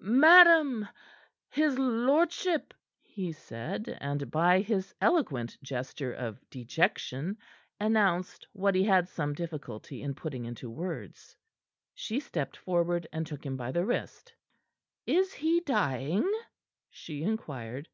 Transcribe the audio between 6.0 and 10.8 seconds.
of dejection announced what he had some difficulty in putting into